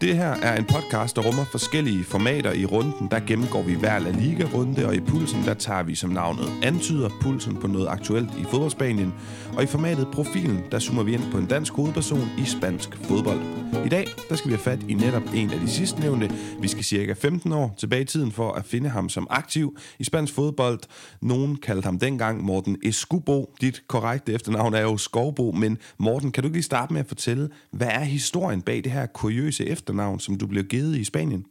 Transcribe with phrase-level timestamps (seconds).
[0.00, 3.08] Det her er en podcast, der rummer forskellige formater i runden.
[3.10, 7.08] Der gennemgår vi hver La Liga-runde, og i pulsen der tager vi som navnet antyder
[7.20, 9.14] pulsen på noget aktuelt i fodboldspanien.
[9.56, 13.40] Og i formatet Profilen, der zoomer vi ind på en dansk hovedperson i spansk fodbold.
[13.84, 16.30] I dag der skal vi have fat i netop en af de sidstnævnte.
[16.60, 20.04] Vi skal cirka 15 år tilbage i tiden for at finde ham som aktiv i
[20.04, 20.80] spansk fodbold.
[21.22, 23.54] Nogen kaldte ham dengang Morten Escubo.
[23.60, 27.06] Dit korrekte efternavn er jo Skovbo, men Morten, kan du ikke lige starte med at
[27.06, 31.46] fortælle, hvad er historien bag det her kuriøse efternavn, som du blev givet i Spanien?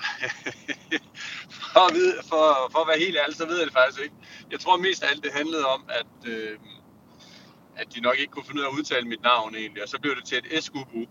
[1.72, 4.14] for, at vide, for, for at være helt ærlig, så ved jeg det faktisk ikke.
[4.52, 6.58] Jeg tror mest af alt, det handlede om, at, øh,
[7.76, 9.98] at de nok ikke kunne finde ud af at udtale mit navn egentlig, og så
[10.02, 11.02] blev det til et Eskubu.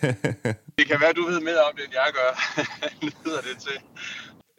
[0.78, 2.30] det kan være, du ved mere om det, end jeg gør,
[3.06, 3.78] lyder det til.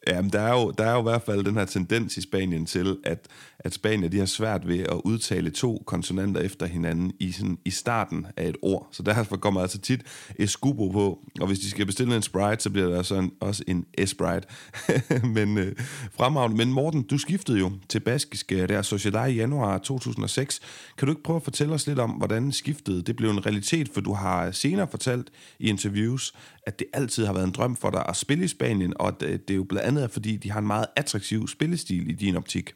[0.08, 2.66] Jamen, der er, jo, der er jo i hvert fald den her tendens i Spanien
[2.66, 3.28] til, at,
[3.63, 7.70] at Spanien de har svært ved at udtale to konsonanter efter hinanden i, sådan, i
[7.70, 8.88] starten af et ord.
[8.92, 10.02] Så derfor kommer altså tit
[10.39, 13.64] escubo på, og hvis de skal bestille en Sprite, så bliver der så en, også
[13.67, 14.47] en Sprite.
[15.36, 15.75] Men øh,
[16.11, 16.58] fremragende.
[16.58, 20.61] Men Morten, du skiftede jo til baskisk øh, der Sociedad i januar 2006.
[20.98, 23.89] Kan du ikke prøve at fortælle os lidt om, hvordan skiftet det blev en realitet?
[23.94, 26.33] For du har senere fortalt i interviews,
[26.67, 29.23] at det altid har været en drøm for dig at spille i Spanien, og at
[29.23, 32.36] øh, det er jo blandt andet fordi, de har en meget attraktiv spillestil i din
[32.36, 32.73] optik.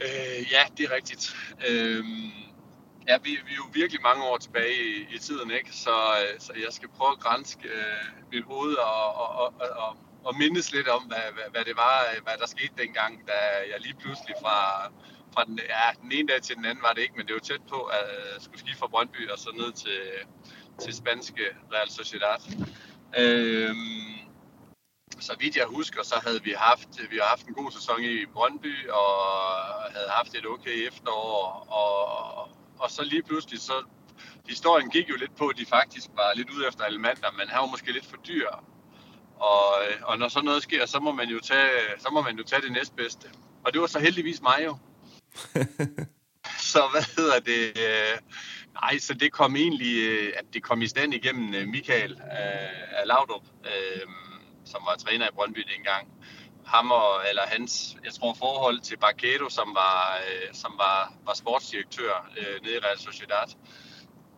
[0.00, 1.36] Øh, ja, det er rigtigt.
[1.68, 2.04] Øh,
[3.08, 5.70] ja, vi, vi er jo virkelig mange år tilbage i, i tiden, ikke?
[5.72, 9.52] Så, øh, så jeg skal prøve at grænske øh, mit hoved og, og, og,
[9.84, 13.26] og, og mindes lidt om, hvad, hvad, hvad det var, øh, hvad der skete dengang,
[13.26, 13.38] da
[13.72, 14.58] jeg lige pludselig fra,
[15.34, 17.40] fra den, ja, den ene dag til den anden var det ikke, men det var
[17.40, 20.00] tæt på at jeg skulle skifte fra Brøndby og så ned til,
[20.82, 22.40] til spanske Real Sociedad.
[23.18, 23.74] Øh,
[25.20, 28.26] så vidt jeg husker, så havde vi haft, vi har haft en god sæson i
[28.26, 29.08] Brøndby, og
[29.94, 33.84] havde haft et okay efterår, og, og så lige pludselig, så
[34.48, 37.60] historien gik jo lidt på, at de faktisk var lidt ude efter Almander, men han
[37.60, 38.48] var måske lidt for dyr.
[39.36, 39.64] Og,
[40.02, 42.62] og når sådan noget sker, så må man jo tage, så må man jo tage
[42.62, 43.28] det næstbedste.
[43.64, 44.78] Og det var så heldigvis mig jo.
[46.72, 47.80] så hvad hedder det?
[48.72, 50.04] Nej, så det kom egentlig,
[50.38, 52.20] at det kom i stand igennem Michael
[52.90, 53.46] af Laudrup.
[53.64, 54.02] Øh,
[54.72, 56.08] som var træner i Brøndby dengang.
[56.66, 61.34] Ham og, eller hans, jeg tror, forhold til Barquedo, som var, øh, som var, var
[61.34, 63.48] sportsdirektør øh, nede i Real Sociedad,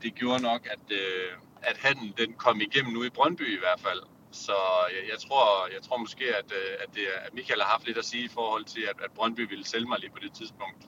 [0.02, 1.32] det gjorde nok, at, øh,
[1.62, 4.02] at han den kom igennem nu i Brøndby i hvert fald.
[4.32, 4.56] Så
[4.94, 7.98] jeg, jeg, tror, jeg tror måske, at, øh, at, det, at Michael har haft lidt
[7.98, 10.82] at sige i forhold til, at, at Brøndby ville sælge mig lige på det tidspunkt.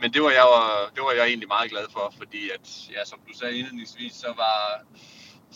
[0.00, 0.46] Men det var jeg,
[0.94, 4.32] det var jeg egentlig meget glad for, fordi at, ja, som du sagde indledningsvis, så
[4.36, 4.82] var,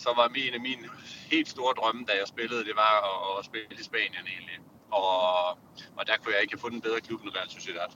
[0.03, 0.85] så var en af mine
[1.31, 4.57] helt store drømme, da jeg spillede, det var at, at spille i Spanien egentlig.
[4.91, 5.49] Og,
[5.97, 7.91] og der kunne jeg ikke have fundet en bedre klub end Real Sociedad.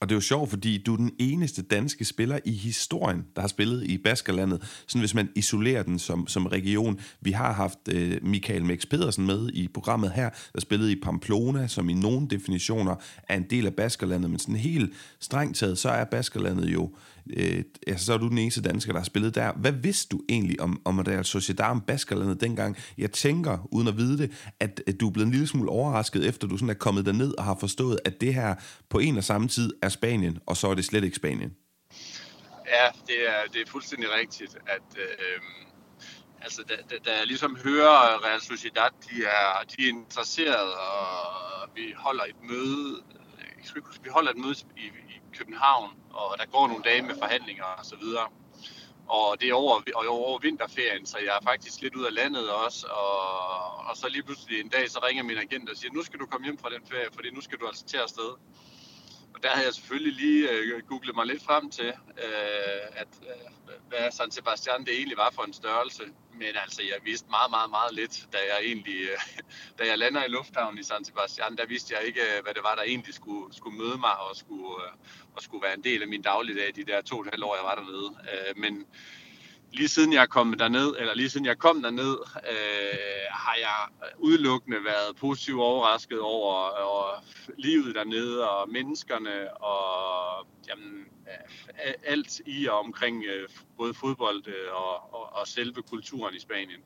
[0.00, 3.40] Og det er jo sjovt, fordi du er den eneste danske spiller i historien, der
[3.40, 4.82] har spillet i Baskerlandet.
[4.86, 7.00] Sådan hvis man isolerer den som, som region.
[7.20, 11.68] Vi har haft øh, Michael Max Pedersen med i programmet her, der spillede i Pamplona,
[11.68, 12.96] som i nogle definitioner
[13.28, 14.30] er en del af Baskerlandet.
[14.30, 16.90] Men sådan helt strengt taget, så er Baskerlandet jo
[17.36, 19.52] øh, altså, så er du den eneste dansker, der har spillet der.
[19.52, 22.76] Hvad vidste du egentlig om, om Real Sociedad om Baskerlandet dengang?
[22.98, 26.28] Jeg tænker, uden at vide det, at, at du er blevet en lille smule overrasket,
[26.28, 28.54] efter du sådan er kommet derned og har forstået, at det her
[28.88, 31.52] på en og samme tid er Spanien, og så er det slet ikke Spanien.
[32.66, 35.40] Ja, det er, det er fuldstændig rigtigt, at øh,
[36.40, 41.70] altså, da, da, da jeg ligesom hører Real Sociedad, de er, de er interesseret, og
[41.76, 43.02] vi holder et møde,
[44.02, 47.84] vi holder et møde i, i København, og der går nogle dage med forhandlinger og
[47.84, 48.26] så videre.
[49.08, 52.50] Og det er over, og over vinterferien, så jeg er faktisk lidt ud af landet
[52.50, 52.86] også.
[52.86, 56.20] Og, og så lige pludselig en dag, så ringer min agent og siger, nu skal
[56.20, 58.30] du komme hjem fra den ferie, fordi nu skal du altså til afsted.
[59.36, 61.88] Og der havde jeg selvfølgelig lige øh, googlet mig lidt frem til,
[62.24, 66.02] øh, at, øh, hvad San Sebastian det egentlig var for en størrelse.
[66.32, 69.18] Men altså, jeg vidste meget, meget, meget lidt, da jeg egentlig, øh,
[69.78, 72.62] da jeg lander i lufthavnen i San Sebastian, der vidste jeg ikke, øh, hvad det
[72.62, 74.92] var, der egentlig skulle, skulle møde mig og skulle, øh,
[75.36, 77.56] og skulle være en del af min dagligdag de der to og et halvt år,
[77.56, 78.10] jeg var dernede.
[78.32, 78.86] Øh, men
[79.76, 82.16] lige siden jeg kom derned, eller lige siden jeg kom derned,
[82.52, 86.54] øh, har jeg udelukkende været positivt overrasket over,
[86.92, 87.24] over
[87.58, 90.92] livet dernede og menneskerne og jamen,
[91.86, 96.40] øh, alt i og omkring øh, både fodbold øh, og, og, og selve kulturen i
[96.40, 96.80] Spanien.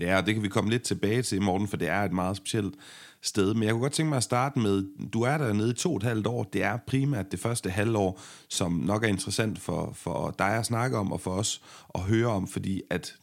[0.00, 2.74] Ja, det kan vi komme lidt tilbage til, Morten, for det er et meget specielt
[3.22, 3.54] sted.
[3.54, 5.90] Men jeg kunne godt tænke mig at starte med, du er der nede i to
[5.90, 6.42] og et halvt år.
[6.42, 10.98] Det er primært det første halvår, som nok er interessant for, for dig at snakke
[10.98, 11.62] om, og for os
[11.94, 13.14] at høre om, fordi at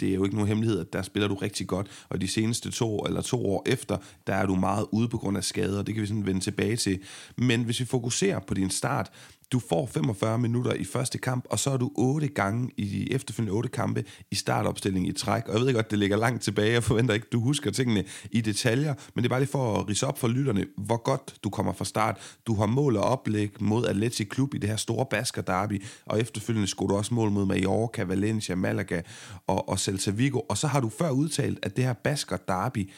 [0.00, 2.70] det er jo ikke nogen hemmelighed, at der spiller du rigtig godt, og de seneste
[2.70, 5.86] to eller to år efter, der er du meget ude på grund af skader, og
[5.86, 7.00] det kan vi sådan vende tilbage til.
[7.36, 9.10] Men hvis vi fokuserer på din start,
[9.52, 13.12] du får 45 minutter i første kamp, og så er du otte gange i de
[13.12, 15.48] efterfølgende otte kampe i startopstilling i træk.
[15.48, 16.72] Og jeg ved godt, det ligger langt tilbage.
[16.72, 19.88] Jeg forventer ikke, du husker tingene i detaljer, men det er bare lige for at
[19.88, 22.38] rise op for lytterne, hvor godt du kommer fra start.
[22.46, 26.20] Du har mål og oplæg mod Atleti Klub i det her store Basker derby, og
[26.20, 29.00] efterfølgende skulle du også mål mod Mallorca, Valencia, Malaga
[29.46, 30.40] og, og Celta Vigo.
[30.48, 32.90] Og så har du før udtalt, at det her Basker derby,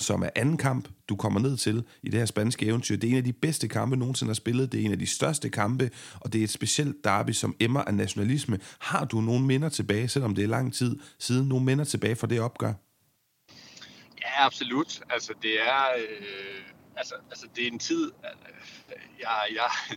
[0.00, 2.96] som er anden kamp, du kommer ned til i det her spanske eventyr.
[2.96, 4.72] Det er en af de bedste kampe, nogensinde har spillet.
[4.72, 7.82] Det er en af de største kampe, og det er et specielt derby, som emmer
[7.82, 8.58] af nationalisme.
[8.78, 12.26] Har du nogle minder tilbage, selvom det er lang tid siden, nogle minder tilbage fra
[12.26, 12.72] det opgør?
[14.22, 15.00] Ja, absolut.
[15.10, 16.62] Altså, det er, øh,
[16.96, 19.96] altså, altså, det er en tid, øh, jeg, jeg,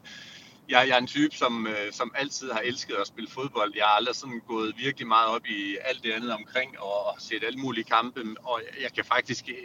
[0.70, 3.74] jeg, jeg er en type, som, øh, som altid har elsket at spille fodbold.
[3.76, 7.44] Jeg har aldrig sådan gået virkelig meget op i alt det andet omkring og set
[7.44, 8.36] alle mulige kampe.
[8.44, 9.56] Og jeg kan faktisk, øh,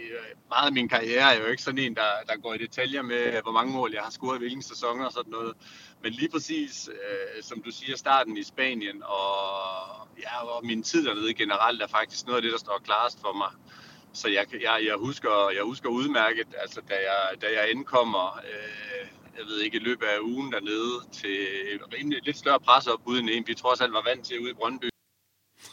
[0.49, 3.43] meget af min karriere er jo ikke sådan en, der, der går i detaljer med,
[3.43, 5.55] hvor mange mål jeg har scoret i hvilken sæson og sådan noget.
[6.03, 11.07] Men lige præcis, øh, som du siger, starten i Spanien og, ja, og min tid
[11.07, 13.51] dernede generelt er faktisk noget af det, der står klarest for mig.
[14.13, 19.09] Så jeg, jeg, jeg, husker, jeg husker udmærket, altså da jeg, da jeg indkommer, øh,
[19.39, 21.47] jeg ved ikke, i løbet af ugen dernede til
[21.95, 24.89] rimelig lidt større presseopbud end en, vi trods alt var vant til ude i Brøndby.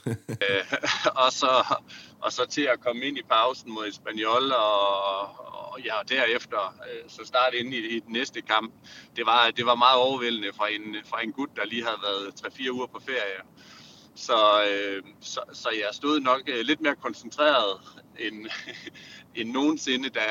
[0.46, 0.66] øh,
[1.26, 1.78] og, så,
[2.22, 4.90] og så til at komme ind i pausen mod Espanyol, og,
[5.72, 8.74] og ja, derefter øh, så starte ind i, i den næste kamp.
[9.16, 12.46] Det var, det var meget overvældende fra en, fra en gut, der lige havde været
[12.46, 13.42] 3-4 uger på ferie.
[14.16, 17.80] Så, øh, så, så jeg stod nok øh, lidt mere koncentreret
[18.20, 18.46] end,
[19.36, 20.26] end nogensinde, da,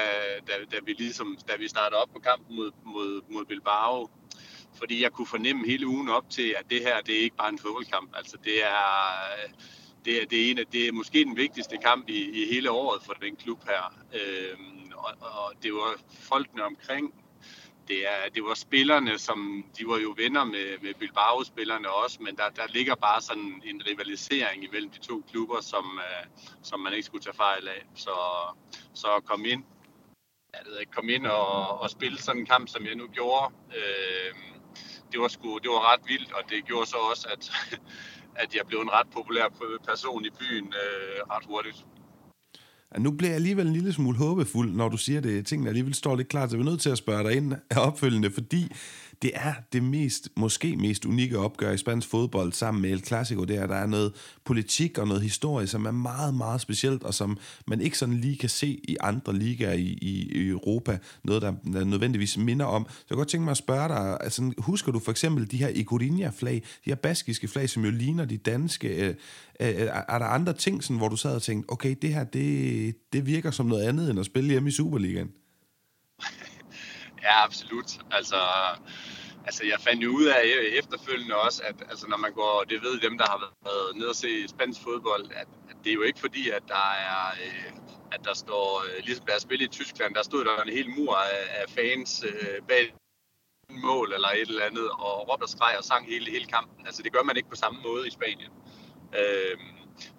[0.46, 4.10] da, da, vi ligesom, da vi startede op på kampen mod, mod, mod Bilbao.
[4.78, 7.48] Fordi jeg kunne fornemme hele ugen op til, at det her, det er ikke bare
[7.48, 8.10] en fodboldkamp.
[8.16, 8.82] Altså det er,
[10.04, 12.70] det er, det er, en af, det er måske den vigtigste kamp i, i hele
[12.70, 13.94] året for den klub her.
[14.14, 17.14] Øhm, og, og det var folkene omkring
[17.88, 22.36] det, er, det var spillerne, som de var jo venner med, med Bilbao-spillerne også, men
[22.36, 26.92] der, der ligger bare sådan en rivalisering imellem de to klubber, som, uh, som man
[26.92, 27.86] ikke skulle tage fejl af.
[27.94, 28.16] Så,
[28.94, 29.64] så at komme ind,
[30.52, 33.54] jeg ved ikke, komme ind og, og spille sådan en kamp, som jeg nu gjorde,
[33.76, 34.34] øh,
[35.12, 37.52] det, var sgu, det var ret vildt, og det gjorde så også, at,
[38.42, 39.48] at jeg blev en ret populær
[39.88, 41.86] person i byen øh, ret hurtigt
[42.94, 45.46] at nu bliver jeg alligevel en lille smule håbefuld, når du siger det.
[45.46, 48.30] Tingene alligevel står lidt klart, så vi er nødt til at spørge dig ind opfølgende,
[48.30, 48.72] fordi
[49.22, 53.44] det er det mest, måske mest unikke opgør i spansk fodbold sammen med El Clasico,
[53.44, 54.12] det er, at der er noget
[54.44, 58.36] politik og noget historie, som er meget, meget specielt, og som man ikke sådan lige
[58.36, 62.86] kan se i andre ligaer i, i, Europa, noget, der, der nødvendigvis minder om.
[62.88, 65.56] Så jeg kan godt tænke mig at spørge dig, altså, husker du for eksempel de
[65.56, 69.14] her Icorinha-flag, de her baskiske flag, som jo ligner de danske, øh,
[69.60, 72.96] øh, er der andre ting, sådan, hvor du sad og tænkte, okay, det her, det,
[73.12, 75.30] det virker som noget andet, end at spille hjemme i Superligaen?
[77.24, 77.90] Ja, absolut.
[78.10, 78.40] Altså,
[79.46, 80.42] altså jeg fandt jo ud af
[80.80, 84.14] efterfølgende også, at altså, når man går, det ved dem, der har været nede og
[84.14, 87.72] se spansk fodbold, at, at det er jo ikke fordi, at der er, øh,
[88.12, 90.90] at der står, øh, ligesom der er spillet i Tyskland, der stod der en hel
[90.90, 92.94] mur af, af fans øh, bag
[93.70, 96.86] mål eller et eller andet, og råbte og skreg og sang hele, hele kampen.
[96.86, 98.52] Altså det gør man ikke på samme måde i Spanien.
[99.18, 99.58] Øh,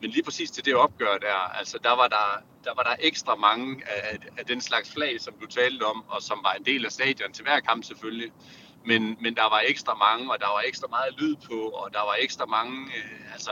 [0.01, 3.36] men lige præcis til det opgør der, altså der var der, der, var der ekstra
[3.36, 6.86] mange af, af den slags flag, som du talte om, og som var en del
[6.86, 8.31] af stadion til hver kamp selvfølgelig.
[8.86, 12.00] Men, men der var ekstra mange, og der var ekstra meget lyd på, og der
[12.00, 13.52] var ekstra mange øh, altså,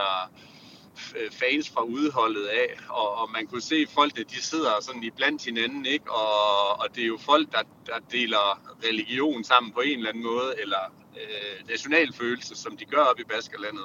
[1.32, 5.44] fans fra udholdet af, og, og man kunne se folk, de sidder sådan i blandt
[5.44, 6.12] hinanden, ikke?
[6.12, 10.24] Og, og det er jo folk, der, der deler religion sammen på en eller anden
[10.24, 13.84] måde, eller øh, nationalfølelse, som de gør op i Baskerlandet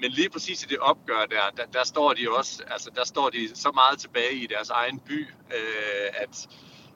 [0.00, 3.30] men lige præcis i det opgør der, der, der står de også, altså der står
[3.30, 5.20] de så meget tilbage i deres egen by,
[5.56, 6.48] øh, at,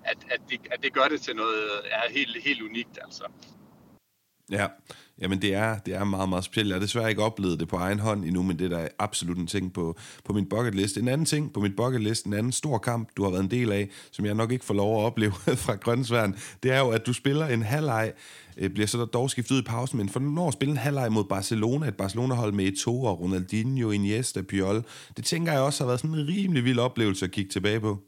[0.05, 3.25] at, at, det, at det gør det til noget er helt, helt unikt, altså.
[4.51, 4.67] Ja,
[5.19, 6.69] jamen det er, det er meget, meget specielt.
[6.69, 9.39] Jeg har desværre ikke oplevet det på egen hånd endnu, men det er da absolut
[9.39, 10.97] en ting på, på min bucket list.
[10.97, 13.51] En anden ting på min bucket list, en anden stor kamp, du har været en
[13.51, 15.33] del af, som jeg nok ikke får lov at opleve
[15.65, 18.13] fra Grønnsværen, det er jo, at du spiller en halvleg
[18.57, 20.79] øh, bliver så der dog skiftet ud i pausen, men for når at spille en
[20.79, 24.83] halvleg mod Barcelona, et Barcelona-hold med Eto'o, Ronaldinho, Iniesta, Puyol,
[25.17, 27.99] det tænker jeg også har været sådan en rimelig vild oplevelse at kigge tilbage på.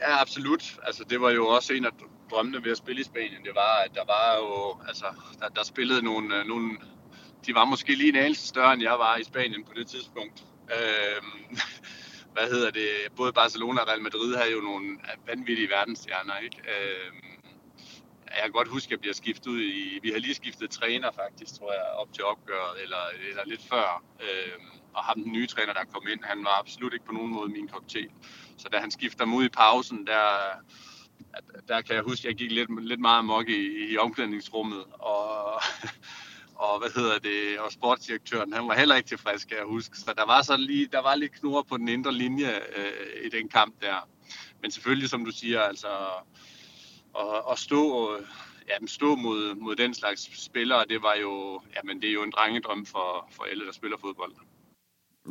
[0.00, 0.78] Ja, absolut.
[0.82, 1.90] Altså, det var jo også en af
[2.30, 3.42] drømmene ved at spille i Spanien.
[3.44, 5.06] Det var, at der var jo, altså,
[5.40, 6.76] der, der spillede nogle, øh, nogle,
[7.46, 10.44] de var måske lige en anelse større, end jeg var i Spanien på det tidspunkt.
[10.76, 11.58] Øhm,
[12.34, 12.88] hvad hedder det?
[13.16, 16.58] Både Barcelona og Real Madrid havde jo nogle vanvittige verdensstjerner, ikke?
[16.74, 17.37] Øhm,
[18.34, 19.98] jeg kan godt huske, at jeg bliver skiftet ud i...
[20.02, 24.04] Vi har lige skiftet træner faktisk, tror jeg, op til opgøret, eller, eller lidt før.
[24.20, 27.32] Øhm, og ham, den nye træner, der kom ind, han var absolut ikke på nogen
[27.32, 28.08] måde min kop te.
[28.58, 30.24] Så da han skifter mig ud i pausen, der,
[31.68, 35.52] der kan jeg huske, at jeg gik lidt, lidt meget amok i, i omklædningsrummet, og,
[36.64, 39.98] og hvad hedder det, og sportsdirektøren, han var heller ikke tilfreds, kan jeg huske.
[39.98, 43.28] Så der var så lige, der var lidt knurre på den indre linje øh, i
[43.28, 44.08] den kamp der.
[44.62, 45.88] Men selvfølgelig, som du siger, altså
[47.14, 48.10] og, at stå,
[48.68, 52.32] ja, stå mod, mod den slags spillere, det var jo, jamen, det er jo en
[52.36, 54.32] drengedrøm for, for alle, der spiller fodbold.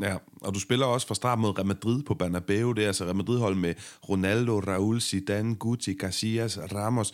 [0.01, 2.71] Ja, og du spiller også fra start mod Real Madrid på Bernabeu.
[2.71, 3.73] Det er altså Real Madrid-hold med
[4.09, 7.13] Ronaldo, Raul, Zidane, Guti, Casillas, Ramos.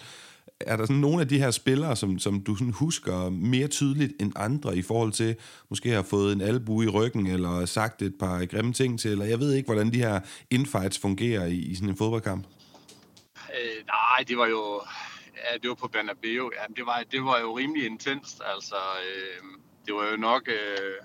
[0.60, 4.14] Er der sådan nogle af de her spillere, som, som du sådan husker mere tydeligt
[4.20, 5.36] end andre i forhold til,
[5.70, 9.26] måske har fået en albu i ryggen, eller sagt et par grimme ting til, eller
[9.26, 12.46] jeg ved ikke, hvordan de her infights fungerer i, i sådan en fodboldkamp?
[13.54, 14.82] Øh, nej, det var jo
[15.36, 16.52] ja, det var på Bernabeu.
[16.54, 18.42] Ja, det, var, det var jo rimelig intenst.
[18.46, 19.44] Altså, øh,
[19.86, 20.48] det var jo nok...
[20.48, 20.96] Øh,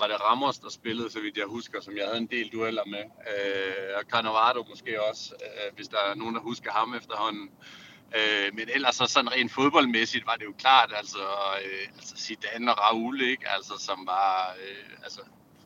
[0.00, 2.84] var det Ramos, der spillede, så vidt jeg husker, som jeg havde en del dueller
[2.84, 3.04] med.
[3.32, 7.50] Øh, og Cannavaro måske også, øh, hvis der er nogen, der husker ham efterhånden.
[8.16, 11.24] Øh, men ellers så sådan rent fodboldmæssigt var det jo klart, altså,
[11.64, 13.48] øh, altså Zidane og Raul, ikke?
[13.48, 15.20] Altså, som var øh, altså,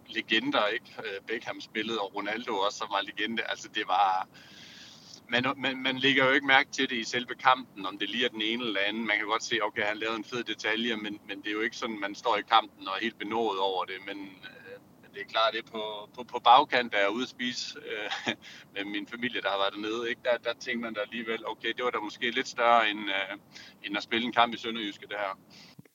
[0.06, 0.94] legender, ikke?
[0.98, 3.42] Øh, Beckham spillede, og Ronaldo også, som var legende.
[3.42, 4.28] Altså, det var...
[5.32, 8.24] Man, man, man lægger jo ikke mærke til det i selve kampen, om det lige
[8.24, 9.06] er den ene eller anden.
[9.06, 11.60] Man kan godt se, okay, han lavede en fed detalje, men, men det er jo
[11.60, 13.94] ikke sådan, man står i kampen og er helt benået over det.
[14.06, 14.78] Men øh,
[15.14, 15.82] det er klart, det er på,
[16.14, 18.34] på, på bagkant, der er ude at spise øh,
[18.74, 20.10] med min familie, der har været dernede.
[20.10, 20.20] Ikke?
[20.24, 23.38] Der, der tænker man da alligevel, okay, det var da måske lidt større end, øh,
[23.82, 25.38] end at spille en kamp i Sønderjyske, det her.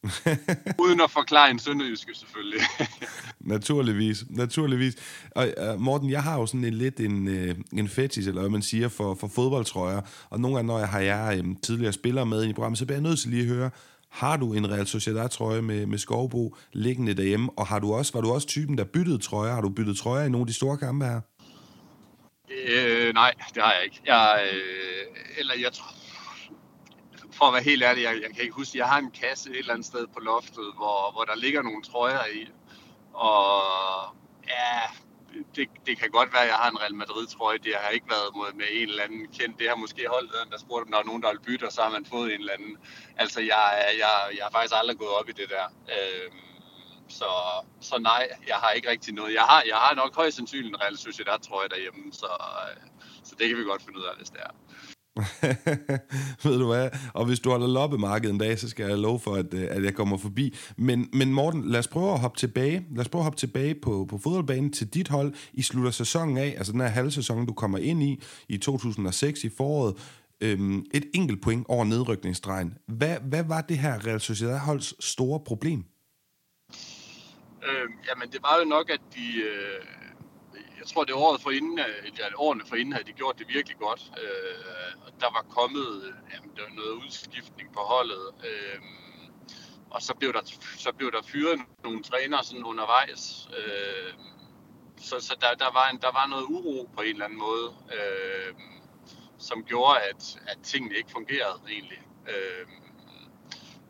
[0.83, 2.61] Uden at forklare en sønderjyske, selvfølgelig.
[3.39, 4.95] naturligvis, naturligvis.
[5.31, 8.49] Og uh, Morten, jeg har jo sådan en lidt en, uh, en fetish, eller hvad
[8.49, 10.01] man siger, for, for fodboldtrøjer.
[10.29, 12.97] Og nogle gange, når jeg har jeg um, tidligere spillere med i programmet, så bliver
[12.97, 13.69] jeg nødt til lige at høre,
[14.09, 17.49] har du en Real Sociedad-trøje med, med Skovbo liggende derhjemme?
[17.57, 19.53] Og har du også, var du også typen, der byttede trøjer?
[19.53, 21.21] Har du byttet trøjer i nogle af de store kampe her?
[22.67, 24.01] Øh, nej, det har jeg ikke.
[24.05, 25.93] Jeg, øh, eller jeg tror,
[27.37, 29.59] for at være helt ærlig, jeg, jeg kan ikke huske, jeg har en kasse et
[29.59, 32.41] eller andet sted på loftet, hvor, hvor der ligger nogle trøjer i.
[33.13, 33.61] Og
[34.47, 34.79] ja,
[35.55, 37.57] det, det kan godt være, at jeg har en Real Madrid-trøje.
[37.57, 39.59] Det har ikke været mod med en eller anden kendt.
[39.59, 41.71] Det har måske holdt den, der spurgte, om der er nogen, der vil bytte, og
[41.71, 42.77] så har man fået en eller anden.
[43.17, 43.65] Altså, jeg,
[44.03, 45.65] jeg, jeg har faktisk aldrig gået op i det der.
[45.95, 46.39] Øhm,
[47.09, 47.29] så,
[47.81, 49.33] så nej, jeg har ikke rigtig noget.
[49.33, 52.31] Jeg har, jeg har nok højst sandsynligt en Real Sociedad-trøje derhjemme, så,
[52.63, 52.83] øh,
[53.23, 54.51] så det kan vi godt finde ud af, hvis det er.
[56.43, 56.89] Ved du hvad?
[57.13, 59.83] Og hvis du holder loppemarkedet en dag, så skal jeg love for, at, øh, at
[59.83, 60.55] jeg kommer forbi.
[60.77, 62.85] Men, men Morten, lad os prøve at hoppe tilbage.
[62.91, 65.33] Lad os prøve at hoppe tilbage på, på fodboldbanen til dit hold.
[65.53, 69.49] I slutter sæsonen af, altså den her halvsæson, du kommer ind i, i 2006 i
[69.57, 69.95] foråret.
[70.41, 72.77] Øhm, et enkelt point over nedrykningsstregen.
[72.87, 75.85] Hvad, hvad var det her Real Sociedad-holds store problem?
[77.63, 79.41] Øh, jamen, det var jo nok, at de...
[79.41, 79.97] Øh
[80.87, 83.47] jeg tror, det året for inden, øh, eller årene for inden havde de gjort det
[83.47, 84.11] virkelig godt.
[84.23, 88.25] Øh, der var kommet øh, jamen, der var noget udskiftning på holdet.
[88.49, 88.79] Øh,
[89.89, 90.41] og så blev, der,
[90.77, 93.49] så blev der fyret nogle trænere sådan undervejs.
[93.57, 94.13] Øh,
[94.97, 97.67] så så der, der, var en, der var noget uro på en eller anden måde,
[97.97, 98.53] øh,
[99.37, 102.01] som gjorde, at, at tingene ikke fungerede egentlig.
[102.27, 102.67] Øh,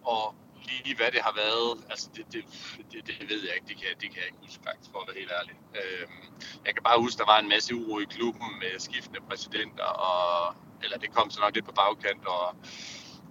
[0.03, 0.35] og
[0.67, 2.43] lige hvad det har været, altså det, det,
[2.91, 5.07] det, det ved jeg ikke, det kan, det kan jeg ikke huske faktisk, for at
[5.07, 5.55] være helt ærlig.
[5.79, 6.21] Øhm,
[6.65, 10.55] jeg kan bare huske, der var en masse uro i klubben med skiftende præsidenter, og,
[10.83, 12.45] eller det kom så nok lidt på bagkant, og,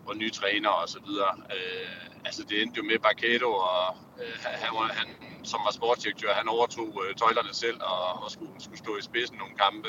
[0.07, 1.33] og nye træner og så videre.
[1.57, 5.09] Øh, altså det endte jo med Barcato, og øh, han, han,
[5.45, 9.37] som var sportsdirektør, han overtog øh, tøjlerne selv og, og skulle, skulle stå i spidsen
[9.37, 9.88] nogle kampe.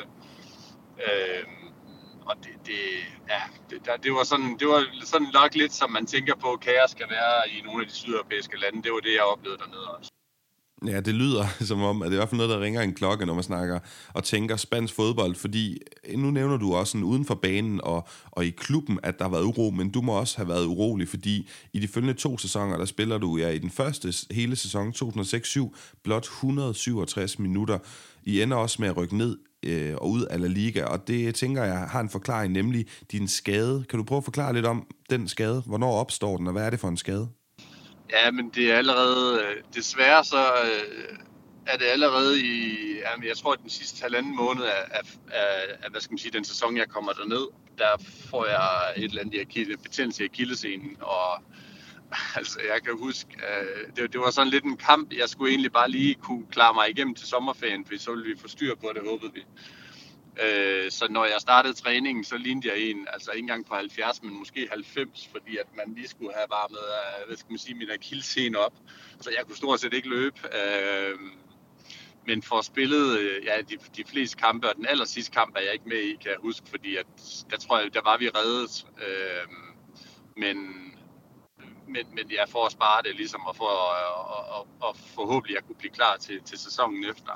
[1.06, 1.44] Øh,
[2.30, 2.80] og det, det,
[3.34, 6.50] ja, det, der, det, var sådan, det var sådan nok lidt, som man tænker på,
[6.62, 8.84] kaos skal være i nogle af de sydeuropæiske lande.
[8.84, 10.12] Det var det, jeg oplevede dernede også.
[10.86, 12.94] Ja, det lyder som om, at det er i hvert fald noget, der ringer en
[12.94, 13.80] klokke, når man snakker
[14.14, 18.08] og tænker spansk fodbold, fordi øh, nu nævner du også sådan uden for banen og,
[18.32, 21.08] og i klubben, at der har været uro, men du må også have været urolig,
[21.08, 24.90] fordi i de følgende to sæsoner, der spiller du ja, i den første hele sæson,
[24.90, 27.80] 2006-7, blot 167 minutter.
[28.24, 31.36] I ender også med at rykke ned øh, og ud af La Liga, og det
[31.36, 33.86] tænker jeg har en forklaring, nemlig din skade.
[33.90, 35.64] Kan du prøve at forklare lidt om den skade?
[35.66, 37.30] Hvornår opstår den, og hvad er det for en skade?
[38.10, 41.18] Ja, men det er allerede, øh, desværre så øh,
[41.68, 42.78] er det allerede i,
[43.28, 46.32] jeg tror, at den sidste halvanden måned af, af, af, af, hvad skal man sige,
[46.32, 47.48] den sæson, jeg kommer derned,
[47.78, 51.44] der får jeg et eller andet betændelse i akillescenen, og
[52.40, 55.72] altså, jeg kan huske, øh, det, det var sådan lidt en kamp, jeg skulle egentlig
[55.72, 58.92] bare lige kunne klare mig igennem til sommerferien, for så ville vi få styr på
[58.96, 59.44] det, håbede vi.
[60.44, 64.24] Øh, så når jeg startede træningen, så lignede jeg en, altså ikke engang på 70,
[64.24, 67.76] men måske 90, fordi at man lige skulle have varmet, øh, hvad skal man sige,
[67.76, 68.74] min akilsen op,
[69.22, 70.38] så jeg kunne stort set ikke løbe.
[70.54, 71.20] Øh,
[72.28, 75.62] men for spillet øh, ja, de, de fleste kampe, og den aller sidste kamp er
[75.62, 77.06] jeg ikke med i, kan jeg huske, fordi at,
[77.50, 78.86] der tror jeg, der var vi reddet.
[79.08, 79.48] Øh,
[80.38, 80.58] men,
[81.88, 85.66] men, men ja, for at spare det ligesom, og for at, og, og forhåbentlig at
[85.66, 87.34] kunne blive klar til, til sæsonen efter.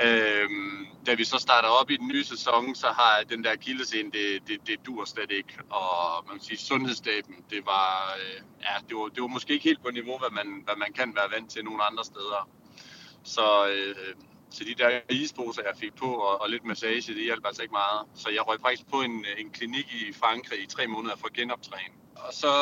[0.00, 4.10] Øhm, da vi så starter op i den nye sæson, så har den der kildescene,
[4.10, 5.58] det, det, det dur slet ikke.
[5.70, 9.64] Og man kan sige, sundhedsstaben, det var, øh, ja, det var, det var måske ikke
[9.64, 12.48] helt på niveau, hvad man, hvad man kan være vant til nogle andre steder.
[13.24, 14.14] Så, øh,
[14.50, 17.72] så de der isposer, jeg fik på, og, og lidt massage, det hjalp altså ikke
[17.72, 18.06] meget.
[18.14, 22.01] Så jeg røg faktisk på en, en klinik i Frankrig i tre måneder for genoptræning.
[22.26, 22.52] Og så,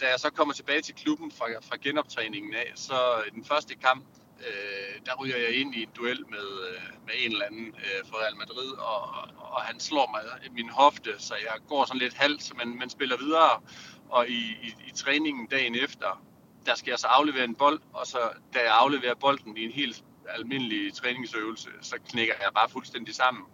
[0.00, 3.74] da jeg så kommer tilbage til klubben fra, fra genoptræningen af, så i den første
[3.74, 4.04] kamp,
[4.40, 8.10] øh, der ryger jeg ind i en duel med, øh, med en eller anden øh,
[8.10, 9.02] fra Real Madrid, og,
[9.38, 12.90] og han slår mig i min hofte, så jeg går sådan lidt halvt, men man
[12.90, 13.60] spiller videre.
[14.08, 16.22] Og i, i, i træningen dagen efter,
[16.66, 18.18] der skal jeg så aflevere en bold, og så
[18.54, 23.44] da jeg afleverer bolden i en helt almindelig træningsøvelse, så knækker jeg bare fuldstændig sammen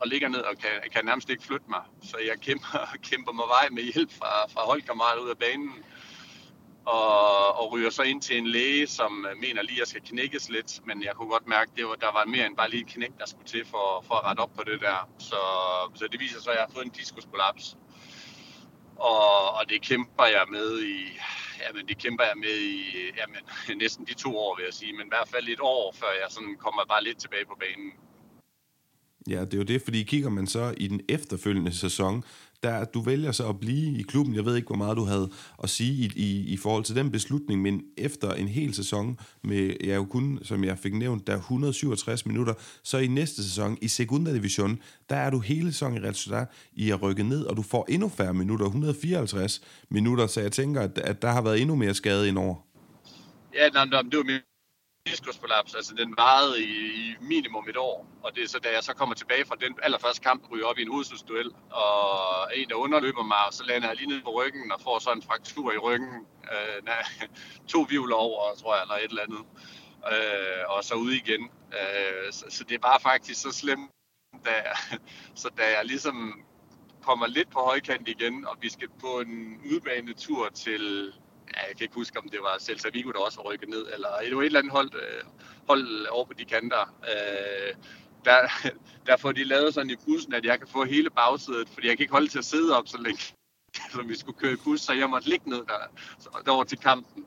[0.00, 1.82] og ligger ned og kan, kan nærmest ikke flytte mig.
[2.02, 2.78] Så jeg kæmper,
[3.10, 5.72] kæmper mig vej med hjælp fra, fra holdkammerater ud af banen,
[6.86, 10.02] og, og ryger så ind til en læge, som øh, mener lige, at jeg skal
[10.02, 12.70] knækkes lidt, men jeg kunne godt mærke, at det var, der var mere end bare
[12.70, 15.08] lige et knæk, der skulle til for, for at rette op på det der.
[15.18, 15.40] Så,
[15.94, 17.76] så det viser sig, at jeg har fået en diskuskollaps.
[18.96, 20.96] Og, og det kæmper jeg med i,
[21.62, 22.76] jamen det kæmper jeg med i
[23.18, 23.42] jamen,
[23.82, 26.28] næsten de to år, vil jeg sige, men i hvert fald et år, før jeg
[26.28, 27.92] sådan kommer bare lidt tilbage på banen.
[29.30, 32.24] Ja, det er jo det, fordi kigger man så i den efterfølgende sæson,
[32.62, 34.34] der du vælger så at blive i klubben.
[34.34, 35.30] Jeg ved ikke, hvor meget du havde
[35.62, 39.76] at sige i, i, i forhold til den beslutning, men efter en hel sæson med,
[39.84, 43.88] jeg jo kun, som jeg fik nævnt, der 167 minutter, så i næste sæson i
[43.88, 44.80] Segunda Division,
[45.10, 48.08] der er du hele sæsonen i Red i at rykke ned, og du får endnu
[48.08, 52.28] færre minutter, 154 minutter, så jeg tænker, at, at der har været endnu mere skade
[52.28, 52.54] indover.
[53.54, 54.40] Ja, nej, nej, det var min
[55.06, 58.06] diskusprolaps, altså den varede i, i minimum et år.
[58.22, 60.78] Og det er så, da jeg så kommer tilbage fra den allerførste kamp, ryger op
[60.78, 61.96] i en hovedstødsduel, og
[62.54, 65.12] en, der underløber mig, og så lander jeg lige ned på ryggen og får så
[65.12, 66.26] en fraktur i ryggen.
[66.52, 67.02] Øh, nej,
[67.72, 69.42] to vivler over, tror jeg, eller et eller andet.
[70.12, 71.42] Øh, og så ud igen.
[71.80, 73.90] Øh, så, så det er bare faktisk så slemt,
[74.44, 74.56] da,
[75.42, 76.44] så da jeg ligesom
[77.02, 81.12] kommer lidt på højkant igen, og vi skal på en udbanetur til
[81.54, 83.86] ja, jeg kan ikke huske, om det var Celta Vigo, der også var rykket ned,
[83.94, 85.22] eller det var et eller andet hold, øh,
[85.68, 86.94] hold over på de kanter.
[87.12, 87.74] Øh,
[88.24, 88.40] der,
[89.06, 91.96] der får de lavet sådan i bussen, at jeg kan få hele bagsædet, fordi jeg
[91.96, 93.22] kan ikke holde til at sidde op så længe,
[93.92, 95.80] som vi skulle køre i bus, så jeg måtte ligge ned der,
[96.44, 97.24] derover til kampen.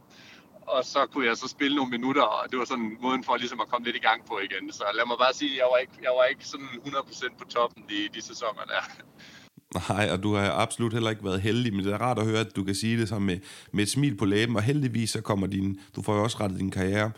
[0.62, 3.62] Og så kunne jeg så spille nogle minutter, og det var sådan måden for ligesom
[3.62, 4.72] at komme lidt i gang på igen.
[4.72, 7.46] Så lad mig bare sige, at jeg var ikke, jeg var ikke sådan 100% på
[7.46, 8.82] toppen de, de sæsoner der.
[9.76, 12.40] Nej, og du har absolut heller ikke været heldig, men det er rart at høre,
[12.40, 13.40] at du kan sige det så med,
[13.72, 16.60] med et smil på læben, og heldigvis så kommer din, du får jo også rettet
[16.60, 17.12] din karriere,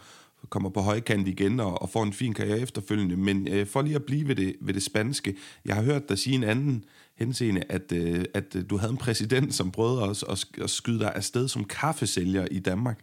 [0.50, 3.18] kommer på højkant igen og, og får en fin karriere efterfølgende.
[3.18, 6.20] Men øh, for lige at blive ved det, ved det spanske, jeg har hørt dig
[6.20, 6.86] sige en anden
[7.18, 11.00] henseende, at, øh, at øh, du havde en præsident, som prøvede at, at, at skyde
[11.00, 13.00] dig afsted som kaffesælger i Danmark.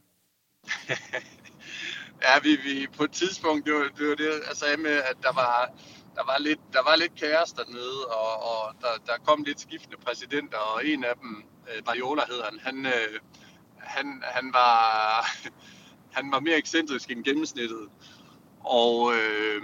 [2.24, 5.16] ja, vi, vi på et tidspunkt, det var det, var det jeg sagde med, at
[5.22, 5.72] der var
[6.18, 9.96] der var lidt, der var lidt kaos dernede, og, og der, der kom lidt skiftende
[9.96, 13.20] præsidenter, og en af dem, øh, Bariola hedder han, han, øh,
[13.78, 14.80] han, han, var,
[16.16, 17.88] han var mere ekscentrisk end gennemsnittet.
[18.64, 19.62] Og øh,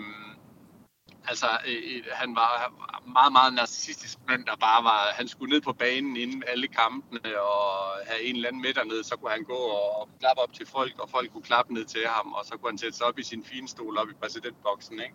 [1.29, 2.73] altså, øh, øh, han var
[3.07, 7.41] meget, meget narcissistisk mand, der bare var, han skulle ned på banen inden alle kampene,
[7.41, 7.65] og
[8.07, 9.61] have en eller anden med dernede, så kunne han gå
[10.01, 12.71] og klappe op til folk, og folk kunne klappe ned til ham, og så kunne
[12.71, 15.15] han sætte sig op i sin fine stol op i præsidentboksen, ikke?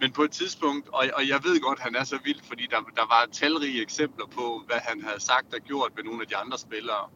[0.00, 2.66] Men på et tidspunkt, og, og jeg ved godt, at han er så vild, fordi
[2.70, 6.28] der, der var talrige eksempler på, hvad han havde sagt og gjort med nogle af
[6.28, 7.08] de andre spillere.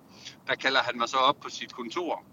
[0.46, 2.24] Der kalder han mig så op på sit kontor.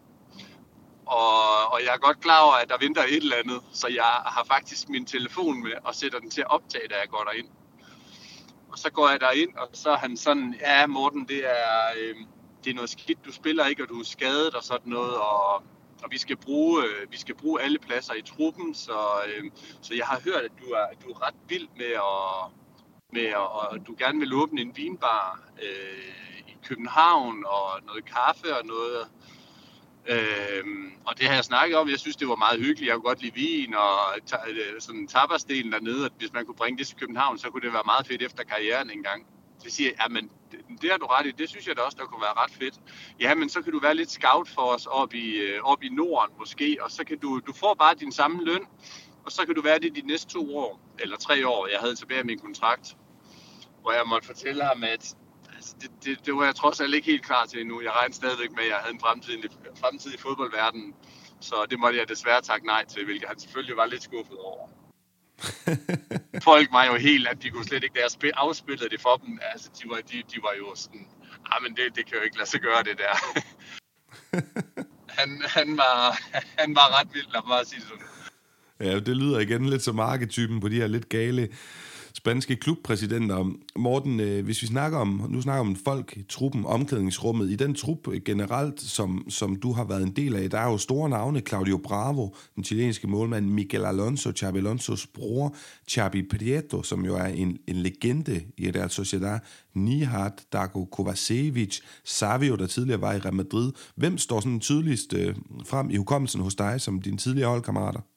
[1.05, 4.13] Og, og jeg er godt klar over, at der venter et eller andet, så jeg
[4.25, 7.47] har faktisk min telefon med og sætter den til at optage, da jeg går derind.
[8.71, 12.15] Og så går jeg derind, og så er han sådan, ja Morten, det er, øh,
[12.63, 15.63] det er noget skidt, du spiller ikke, og du er skadet og sådan noget, og
[16.07, 19.93] og vi skal bruge, øh, vi skal bruge alle pladser i truppen, så, øh, så
[19.95, 22.51] jeg har hørt, at du er, du er ret vild med at,
[23.13, 28.57] med at, og du gerne vil åbne en vinbar øh, i København, og noget kaffe
[28.59, 29.07] og noget.
[30.09, 30.63] Øh,
[31.05, 31.89] og det har jeg snakket om.
[31.89, 32.87] Jeg synes, det var meget hyggeligt.
[32.87, 36.05] Jeg kunne godt lide vin og ta- øh, sådan tapasdelen dernede.
[36.05, 38.43] At hvis man kunne bringe det til København, så kunne det være meget fedt efter
[38.43, 39.25] karrieren engang.
[39.63, 40.29] Så siger jeg, men
[40.81, 42.75] det, har du ret i, det synes jeg da også, der kunne være ret fedt.
[43.19, 45.89] Ja, men så kan du være lidt scout for os op i, øh, op i
[45.89, 48.67] Norden måske, og så kan du, du får bare din samme løn,
[49.25, 51.95] og så kan du være det de næste to år, eller tre år, jeg havde
[51.95, 52.97] tilbage min kontrakt,
[53.81, 55.15] hvor jeg måtte fortælle ham, at
[55.55, 57.81] altså, det, det, det var jeg trods alt ikke helt klar til endnu.
[57.81, 59.43] Jeg regnede stadigvæk med, at jeg havde en fremtid,
[59.79, 60.95] fremtid i fodboldverdenen.
[61.39, 64.67] Så det måtte jeg desværre takke nej til, hvilket han selvfølgelig var lidt skuffet over.
[66.49, 69.39] Folk var jo helt, at de kunne slet ikke, da jeg afspillede det for dem,
[69.51, 71.07] altså de var, de, de var jo sådan,
[71.51, 73.13] ah, men det, det kan jo ikke lade sig gøre det der.
[75.17, 76.19] han, han, var,
[76.57, 78.05] han var ret vild, lad mig bare sige sådan.
[78.79, 81.49] Ja, det lyder igen lidt som arketypen på de her lidt gale
[82.27, 83.51] spanske klubpræsidenter.
[83.75, 88.07] Morten, øh, hvis vi snakker om, nu snakker om folk, truppen, omklædningsrummet, i den trup
[88.07, 91.39] øh, generelt, som, som du har været en del af, der er jo store navne,
[91.39, 95.55] Claudio Bravo, den chilenske målmand, Miguel Alonso, Xabi Alonsos bror,
[95.89, 99.39] Xabi Prieto, som jo er en, en legende i Real Sociedad,
[99.73, 103.71] Nihat, Dago Kovacevic, Savio, der tidligere var i Real Madrid.
[103.95, 105.35] Hvem står sådan tydeligst øh,
[105.65, 108.16] frem i hukommelsen hos dig som dine tidligere holdkammerater?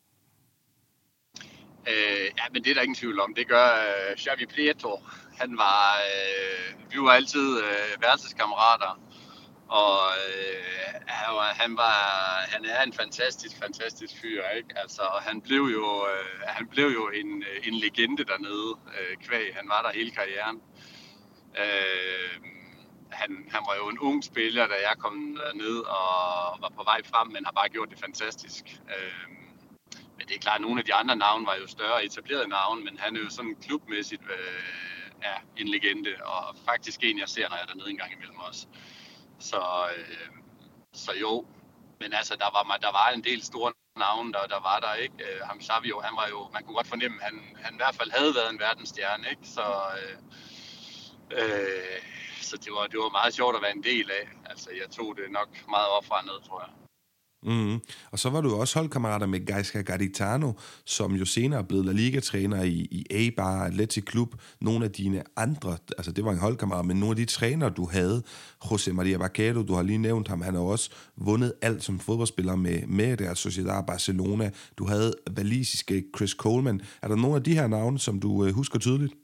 [2.38, 3.34] Ja, men det er der ingen tvivl om.
[3.34, 5.00] Det gør øh, Xavi Prieto.
[5.38, 9.00] Han var, øh, vi var altid øh, værelseskammerater.
[9.68, 10.94] Og øh,
[11.60, 11.96] han, var,
[12.52, 14.78] han er en fantastisk, fantastisk fyr, ikke?
[14.78, 19.16] Altså, og han blev jo, øh, han blev jo en, øh, en legende dernede, øh,
[19.16, 19.54] kvæg.
[19.54, 20.60] Han var der hele karrieren.
[21.58, 22.40] Øh,
[23.10, 25.14] han, han var jo en ung spiller, da jeg kom
[25.54, 28.64] ned og var på vej frem, men har bare gjort det fantastisk.
[28.96, 29.39] Øh,
[30.20, 32.85] men det er klart, at nogle af de andre navne var jo større etablerede navne,
[32.85, 34.62] men han er jo sådan klubmæssigt øh,
[35.22, 38.38] ja, en legende, og faktisk en, jeg ser, når jeg er dernede en gang imellem
[38.38, 38.66] også.
[39.38, 39.61] Så,
[39.96, 40.28] øh,
[40.92, 41.46] så jo,
[42.00, 45.14] men altså, der var, der var en del store navne, der, der var der, ikke?
[45.24, 48.11] Øh, ham Savio, han var jo, man kunne godt fornemme, han, han i hvert fald
[48.11, 49.46] havde været en verdensstjerne, ikke?
[49.56, 49.66] Så,
[50.00, 50.16] øh,
[51.38, 52.00] øh,
[52.40, 54.28] så det var, det var meget sjovt at være en del af.
[54.50, 56.79] Altså, jeg tog det nok meget opfrandet, ned, tror jeg.
[57.42, 57.81] Mm.
[58.11, 60.53] Og så var du også holdkammerater med Gaisca Garitano,
[60.85, 64.35] som jo senere er blevet La Liga-træner i, i A-Bar, Athletic Club.
[64.61, 67.87] Nogle af dine andre, altså det var en holdkammerat, men nogle af de trænere, du
[67.87, 68.22] havde,
[68.64, 72.57] José Maria Vaquero, du har lige nævnt ham, han har også vundet alt som fodboldspiller
[72.57, 74.50] med, med deres Sociedad Barcelona.
[74.76, 76.81] Du havde valisiske Chris Coleman.
[77.03, 79.14] Er der nogle af de her navne, som du øh, husker tydeligt?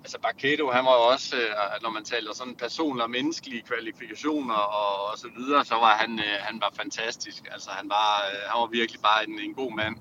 [0.00, 4.54] Altså Barketo, han var jo også, øh, når man taler sådan personlige og menneskelige kvalifikationer
[4.54, 7.42] og, og så videre, så var han, øh, han var fantastisk.
[7.50, 9.96] Altså han var, øh, han var virkelig bare en, en god mand.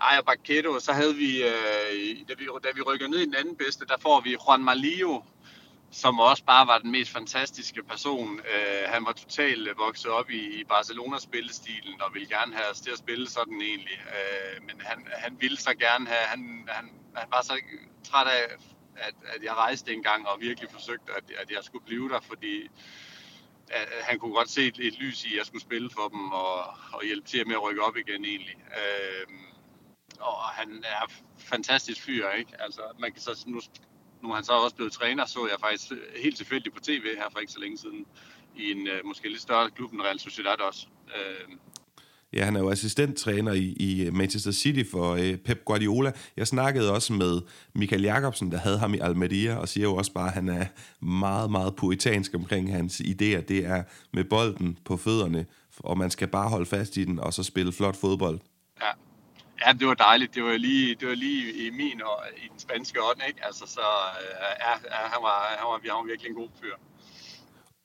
[0.00, 1.42] Ej, og Barketo, så havde vi,
[2.28, 5.22] da vi, da vi rykker ned i den anden bedste, der får vi Juan Malio,
[5.90, 8.40] som også bare var den mest fantastiske person.
[8.86, 12.90] han var totalt vokset op i, i Barcelonas spillestilen og ville gerne have os til
[12.90, 14.00] at spille sådan egentlig.
[14.66, 17.54] men han, han ville så gerne have, han, han, han var så
[18.04, 18.44] træt af
[19.00, 22.20] at, at jeg rejste en gang og virkelig forsøgte, at, at jeg skulle blive der,
[22.20, 22.68] fordi
[23.70, 26.32] at han kunne godt se et, et lys i, at jeg skulle spille for dem
[26.32, 26.58] og,
[26.92, 28.56] og hjælpe til med at rykke op igen egentlig.
[28.56, 29.26] Øh,
[30.20, 32.62] og han er fantastisk fyr, ikke?
[32.62, 33.60] Altså, man kan så, nu,
[34.22, 37.30] nu er han så også blevet træner, så jeg faktisk helt tilfældigt på tv her
[37.32, 38.06] for ikke så længe siden,
[38.56, 40.86] i en øh, måske lidt større klub end Real Sociedad også.
[41.16, 41.56] Øh,
[42.32, 46.12] Ja, han er jo assistenttræner i, i øh, Manchester City for øh, Pep Guardiola.
[46.36, 47.40] Jeg snakkede også med
[47.74, 50.66] Michael Jakobsen, der havde ham i Almeria, og siger jo også bare, at han er
[51.00, 53.40] meget, meget puritansk omkring hans idéer.
[53.40, 55.46] Det er med bolden på fødderne,
[55.78, 58.40] og man skal bare holde fast i den, og så spille flot fodbold.
[58.80, 58.90] Ja,
[59.66, 60.34] ja det var dejligt.
[60.34, 63.46] Det var lige, det var lige i min og i den spanske ånd, ikke?
[63.46, 63.80] Altså, så
[64.20, 64.72] øh, ja,
[65.12, 66.74] han, var, han, var, han var virkelig en god fyr.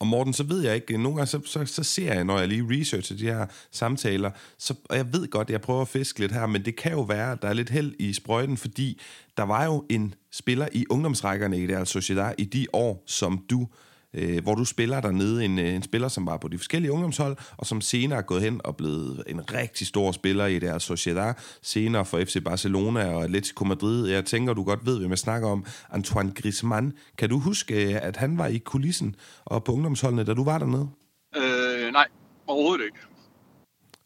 [0.04, 2.48] Og Morten, så ved jeg ikke, nogle gange så, så, så ser jeg, når jeg
[2.48, 6.20] lige researcher de her samtaler, så, og jeg ved godt, at jeg prøver at fiske
[6.20, 9.02] lidt her, men det kan jo være, at der er lidt held i sprøjten, fordi
[9.38, 13.62] der var jo en spiller i ungdomsrækkerne i Real Sociedad i de år, som du
[13.62, 13.68] øh,
[14.14, 17.38] Øh, hvor du spiller dernede, en, øh, en spiller, som var på de forskellige ungdomshold,
[17.58, 21.34] og som senere er gået hen og blevet en rigtig stor spiller i deres Sociedad,
[21.62, 24.08] senere for FC Barcelona og Atletico Madrid.
[24.08, 25.66] Jeg tænker, du godt ved, hvem jeg snakker om.
[25.92, 26.94] Antoine Griezmann.
[27.18, 30.58] Kan du huske, øh, at han var i kulissen og på ungdomsholdene, da du var
[30.58, 30.90] dernede?
[31.36, 32.08] Øh, nej,
[32.48, 33.13] overhovedet ikke.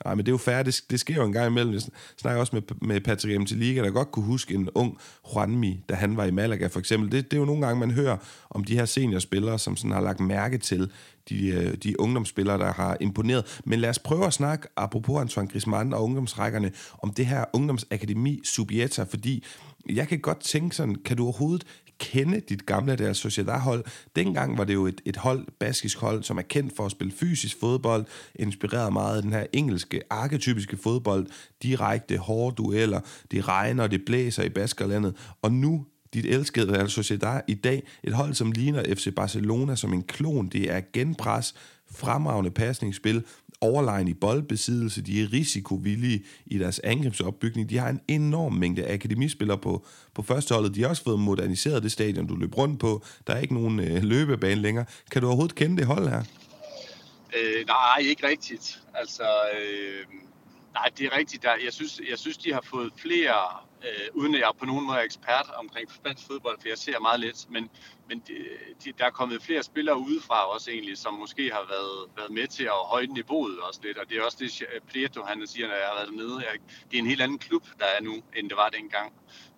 [0.05, 0.75] Nej, men det er jo færdigt.
[0.75, 1.73] Det, det sker jo en gang imellem.
[1.73, 1.81] Jeg
[2.17, 4.97] snakker også med, med Patrick Liga, der godt kunne huske en ung
[5.33, 7.11] Juanmi, da han var i Malaga for eksempel.
[7.11, 8.17] Det, det er jo nogle gange, man hører
[8.49, 10.91] om de her seniorspillere, som sådan har lagt mærke til
[11.29, 13.59] de, øh, de ungdomsspillere, der har imponeret.
[13.65, 16.71] Men lad os prøve at snakke, apropos Antoine Griezmann og ungdomsrækkerne,
[17.03, 19.43] om det her ungdomsakademi Subieta, fordi
[19.89, 21.63] jeg kan godt tænke sådan, kan du overhovedet
[21.99, 23.83] kende dit gamle der Sociedad-hold.
[24.15, 27.13] Dengang var det jo et, et hold, baskisk hold, som er kendt for at spille
[27.13, 28.05] fysisk fodbold,
[28.35, 31.27] inspireret meget af den her engelske, arketypiske fodbold,
[31.63, 32.99] direkte, hårde dueller,
[33.31, 38.13] det regner, det blæser i Baskerlandet, og nu dit elskede Real Sociedad i dag, et
[38.13, 40.47] hold, som ligner FC Barcelona som en klon.
[40.47, 41.55] Det er genpres,
[41.91, 43.23] fremragende pasningsspil,
[43.61, 47.69] overlegen i boldbesiddelse, de er risikovillige i deres angrebsopbygning.
[47.69, 50.75] De har en enorm mængde akademispillere på, på førsteholdet.
[50.75, 53.03] De har også fået moderniseret det stadion, du løb rundt på.
[53.27, 54.85] Der er ikke nogen øh, løbebane længere.
[55.11, 56.23] Kan du overhovedet kende det hold her?
[57.37, 58.81] Øh, nej, ikke rigtigt.
[58.93, 60.05] Altså, øh,
[60.77, 61.43] nej, det er rigtigt.
[61.43, 63.37] Der, jeg, synes, jeg synes, de har fået flere,
[63.87, 66.99] øh, uden at jeg på nogen måde er ekspert omkring spansk fodbold, for jeg ser
[66.99, 67.69] meget lidt, men,
[68.09, 68.33] men de,
[68.83, 72.47] de, der er kommet flere spillere udefra også egentlig, som måske har været, været med
[72.47, 74.51] til at højne niveauet også lidt, og det er også det,
[74.91, 76.35] Prieto han siger, når jeg har været dernede.
[76.37, 76.59] Jeg,
[76.91, 79.13] det er en helt anden klub, der er nu, end det var dengang.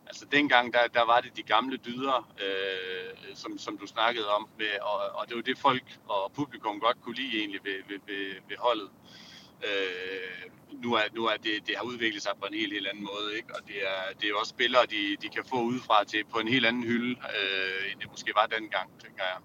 [0.10, 4.49] Altså dengang, der, der var det de gamle dyder, øh, som, som du snakkede om,
[4.58, 7.99] med, og, og det var det folk og publikum godt kunne lide egentlig ved, ved,
[8.08, 8.89] ved, ved holdet.
[9.67, 10.50] Øh,
[10.84, 13.30] nu er, nu er det, det har udviklet sig på en helt, helt anden måde,
[13.38, 13.50] ikke?
[13.56, 16.48] og det er, det er også spillere, de, de kan få udefra til på en
[16.48, 19.39] helt anden hylde, øh, end det måske var dengang, tænker jeg.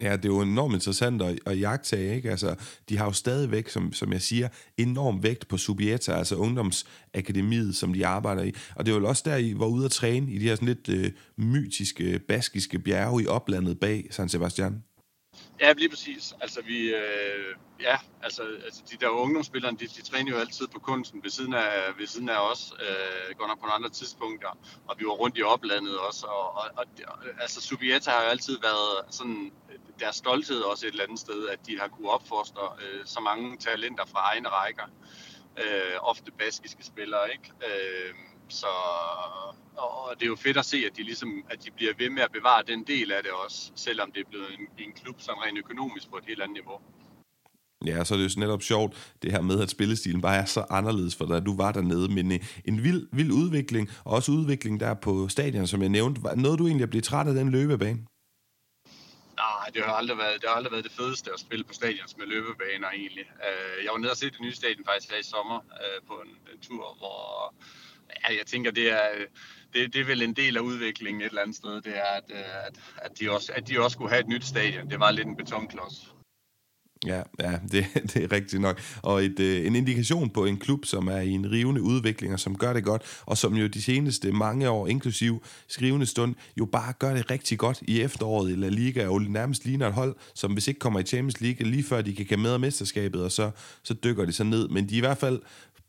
[0.00, 2.30] Ja, det er jo enormt interessant at, at jagtage, ikke?
[2.30, 2.54] Altså,
[2.88, 7.92] de har jo stadigvæk, som, som jeg siger, enorm vægt på Subieta, altså ungdomsakademiet, som
[7.92, 8.52] de arbejder i.
[8.74, 10.68] Og det er jo også der, I var ude at træne i de her sådan
[10.68, 14.82] lidt øh, mytiske, baskiske bjerge i oplandet bag San Sebastian.
[15.60, 16.34] Ja, lige præcis.
[16.40, 20.78] Altså, vi, øh, ja, altså, altså de der ungdomsspillere, de, de træner jo altid på
[20.78, 24.58] kunsten ved siden af, ved siden af os, øh, går nok på nogle andre tidspunkter,
[24.88, 28.58] og vi var rundt i oplandet også, og, og, og altså Subieta har jo altid
[28.62, 29.52] været sådan
[30.00, 33.56] deres stolthed også et eller andet sted, at de har kunne opfostre øh, så mange
[33.56, 34.86] talenter fra egne rækker,
[35.56, 37.52] øh, ofte baskiske spillere, ikke?
[37.66, 38.14] Øh,
[38.48, 38.66] så
[39.76, 42.22] og det er jo fedt at se, at de, ligesom, at de bliver ved med
[42.22, 45.42] at bevare den del af det også, selvom det er blevet en, en klub sådan
[45.42, 46.78] rent økonomisk på et helt andet niveau.
[47.86, 50.64] Ja, så er det jo netop sjovt, det her med, at spillestilen bare er så
[50.70, 54.80] anderledes, for da du var dernede, men øh, en vild, vild udvikling, og også udvikling
[54.80, 56.20] der på stadion, som jeg nævnte.
[56.36, 57.98] Noget du egentlig at blive træt af den løbebane?
[59.36, 62.16] Nej, det har aldrig været det, har aldrig været det fedeste at spille på stadions
[62.18, 63.26] med løbebaner egentlig.
[63.46, 66.14] Øh, jeg var nede og se det nye stadion faktisk her i sommer øh, på
[66.24, 67.54] en, en tur, hvor
[68.10, 69.08] ja, jeg tænker, det er,
[69.74, 72.24] det, det er vel en del af udviklingen et eller andet sted, det er, at,
[72.30, 74.90] øh, at, at, de også, at de også skulle have et nyt stadion.
[74.90, 76.16] Det var lidt en betonklods.
[77.06, 78.80] Ja, ja det, det er rigtigt nok.
[79.02, 82.40] Og et, øh, en indikation på en klub, som er i en rivende udvikling, og
[82.40, 86.64] som gør det godt, og som jo de seneste mange år, inklusiv skrivende stund, jo
[86.64, 90.16] bare gør det rigtig godt i efteråret i La Liga, og nærmest ligner et hold,
[90.34, 93.24] som hvis ikke kommer i Champions League, lige før de kan komme med af mesterskabet,
[93.24, 93.50] og så,
[93.82, 94.68] så dykker de så ned.
[94.68, 95.40] Men de er i hvert fald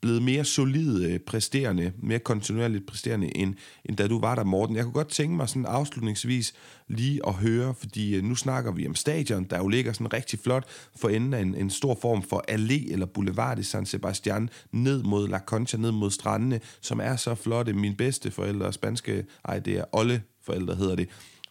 [0.01, 3.55] blevet mere solide øh, præsterende, mere kontinuerligt præsterende, end,
[3.85, 4.75] end da du var der, Morten.
[4.75, 6.53] Jeg kunne godt tænke mig sådan afslutningsvis
[6.87, 10.39] lige at høre, fordi øh, nu snakker vi om stadion, der jo ligger sådan rigtig
[10.39, 14.49] flot for enden af en, en stor form for allé eller boulevard i San Sebastian,
[14.71, 17.73] ned mod La Concha, ned mod strandene, som er så flotte.
[17.73, 21.09] Min bedste forældre, spanske, ej det er Olle forældre hedder det,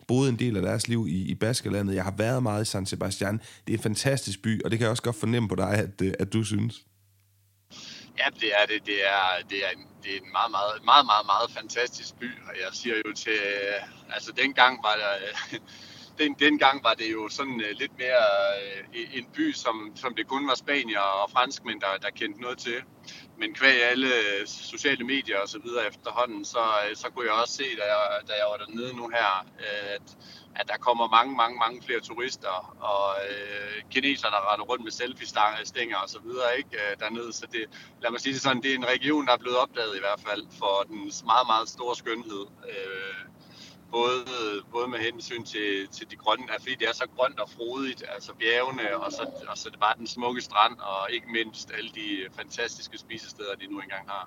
[0.09, 1.95] boede en del af deres liv i, i Baskerlandet.
[1.95, 3.41] Jeg har været meget i San Sebastian.
[3.67, 6.03] Det er en fantastisk by, og det kan jeg også godt fornemme på dig, at,
[6.03, 6.87] øh, at du synes.
[8.19, 8.87] Ja, det er det.
[8.87, 12.31] Det er, det er, en, det er en meget, meget, meget, meget, meget fantastisk by.
[12.49, 15.13] Og jeg siger jo til, øh, altså dengang var der,
[16.19, 18.25] den, dengang var det jo sådan uh, lidt mere
[18.95, 22.59] uh, en by, som, som det kun var spanier og franskmænd, der, der kendte noget
[22.59, 22.83] til.
[23.39, 27.55] Men kvæg alle øh, sociale medier og så videre efterhånden, så, så kunne jeg også
[27.55, 29.47] se, da jeg, da jeg var dernede nu her,
[29.95, 30.17] at,
[30.57, 35.97] at der kommer mange, mange, mange flere turister, og øh, der render rundt med selfie-stænger
[35.97, 37.33] og så videre, ikke, øh, dernede.
[37.33, 37.65] Så det,
[38.03, 40.21] lad mig sige det sådan, det er en region, der er blevet opdaget i hvert
[40.29, 42.47] fald for den meget, meget store skønhed.
[42.69, 43.36] Øh,
[43.99, 44.23] både,
[44.75, 48.31] både med hensyn til, til de grønne, fordi det er så grønt og frodigt, altså
[48.41, 52.09] bjergene, og så, og så det bare den smukke strand, og ikke mindst alle de
[52.39, 54.25] fantastiske spisesteder, de nu engang har.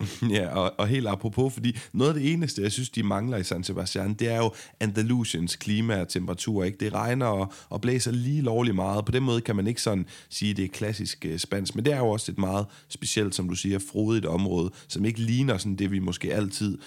[0.36, 3.44] ja, og, og helt apropos, fordi noget af det eneste, jeg synes, de mangler i
[3.44, 6.64] San Sebastian, det er jo Andalusiens klima og temperatur.
[6.64, 6.78] Ikke?
[6.78, 9.04] Det regner og, og blæser lige lovligt meget.
[9.04, 11.84] På den måde kan man ikke sådan sige, at det er klassisk øh, spansk, men
[11.84, 15.58] det er jo også et meget specielt, som du siger, frodigt område, som ikke ligner
[15.58, 16.78] sådan det, vi måske altid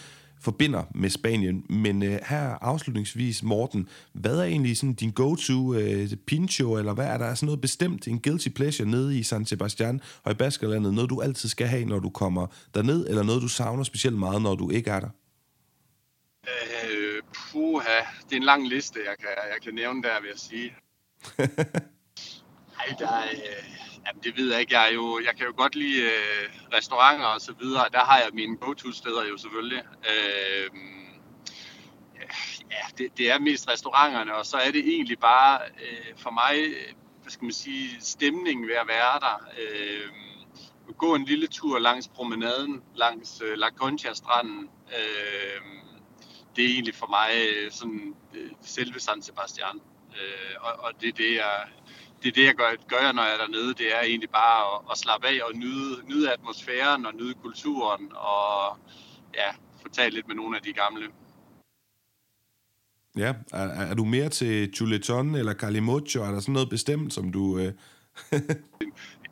[0.43, 1.65] forbinder med Spanien.
[1.69, 7.05] Men øh, her afslutningsvis, Morten, hvad er egentlig sådan din go-to øh, pincho, eller hvad
[7.05, 10.93] er der sådan noget bestemt, en guilty pleasure nede i San Sebastian og i Baskerlandet,
[10.93, 14.41] noget du altid skal have, når du kommer derned, eller noget du savner specielt meget,
[14.41, 15.09] når du ikke er der?
[16.47, 20.39] Øh, puha, det er en lang liste, jeg kan, jeg kan nævne der, vil jeg
[20.39, 20.73] sige.
[22.87, 23.73] Ej, der er, øh,
[24.07, 24.73] Jamen, det ved jeg ikke.
[24.73, 27.85] Jeg, er jo, jeg kan jo godt lide øh, restauranter og så videre.
[27.91, 29.83] Der har jeg mine go-to-steder jo selvfølgelig.
[30.11, 30.69] Øh,
[32.71, 36.55] ja, det, det er mest restauranterne, og så er det egentlig bare øh, for mig,
[36.67, 39.47] øh, hvad skal man sige, stemningen ved at være der.
[39.59, 40.09] Øh,
[40.97, 44.69] gå en lille tur langs promenaden, langs øh, La Concha-stranden.
[44.87, 45.61] Øh,
[46.55, 49.81] det er egentlig for mig øh, sådan øh, selve San Sebastian.
[50.21, 51.67] Øh, og, og det er det, jeg,
[52.23, 53.73] det er det, jeg gør, gør når jeg er dernede.
[53.73, 58.11] Det er egentlig bare at, at slappe af og nyde, nyde atmosfæren og nyde kulturen
[58.15, 58.77] og
[59.35, 59.49] ja,
[59.81, 61.05] få talt lidt med nogle af de gamle.
[63.17, 66.21] Ja, er, er du mere til Chuleton eller Calimocho?
[66.21, 67.57] Er der sådan noget bestemt, som du...
[67.57, 67.73] Øh...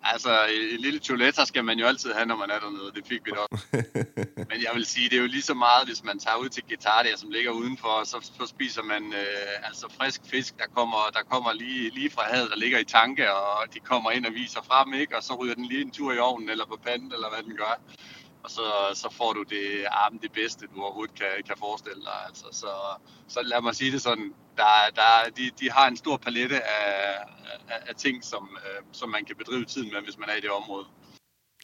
[0.04, 2.92] Altså, en lille chuleta skal man jo altid have, når man er dernede.
[2.96, 3.58] Det fik vi da
[4.52, 6.64] Men jeg vil sige, det er jo lige så meget, hvis man tager ud til
[6.68, 11.24] Guitardia, som ligger udenfor, så, så spiser man øh, altså frisk fisk, der kommer, der
[11.30, 14.62] kommer lige, lige fra havet, der ligger i tanke, og de kommer ind og viser
[14.62, 15.18] frem, ikke?
[15.18, 17.58] og så ryger den lige en tur i ovnen, eller på panden, eller hvad den
[17.58, 17.82] gør
[18.44, 22.02] og så, så får du det, ah, armen det bedste, du overhovedet kan, kan forestille
[22.04, 22.20] dig.
[22.28, 22.72] Altså, så,
[23.28, 27.16] så lad mig sige det sådan, der, der, de, de har en stor palette af,
[27.70, 30.42] af, af ting, som, øh, som man kan bedrive tiden med, hvis man er i
[30.42, 30.86] det område.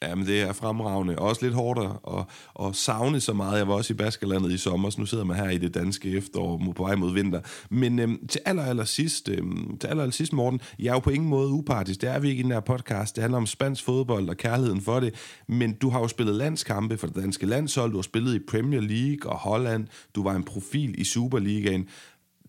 [0.02, 1.20] Jamen, det er fremragende.
[1.20, 2.26] Også lidt hårdt at,
[2.66, 3.58] at savne så meget.
[3.58, 6.18] Jeg var også i Baskerlandet i sommer, så nu sidder man her i det danske
[6.18, 7.42] efterår på vej mod vinter.
[7.70, 11.00] Men øhm, til aller, aller sidst, øhm, til aller, aller sidst, Morten, jeg er jo
[11.00, 12.02] på ingen måde upartisk.
[12.02, 13.16] Det er vi ikke i den her podcast.
[13.16, 15.14] Det handler om spansk fodbold og kærligheden for det.
[15.48, 17.92] Men du har jo spillet landskampe for det danske landshold.
[17.92, 19.88] Du har spillet i Premier League og Holland.
[20.16, 21.88] Du var en profil i Superligaen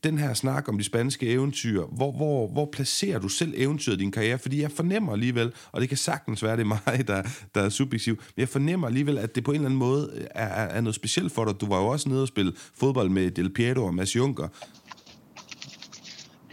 [0.04, 3.98] den her snak om de spanske eventyr, hvor, hvor, hvor placerer du selv eventyret i
[3.98, 4.38] din karriere?
[4.38, 7.22] Fordi jeg fornemmer alligevel, og det kan sagtens være, det er mig, der,
[7.54, 10.46] der er subjektiv, men jeg fornemmer alligevel, at det på en eller anden måde er,
[10.46, 11.60] er noget specielt for dig.
[11.60, 14.48] Du var jo også nede og spille fodbold med Del Piero og Mads Juncker.